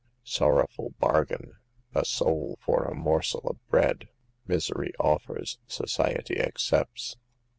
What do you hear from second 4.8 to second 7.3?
offers, society accepts.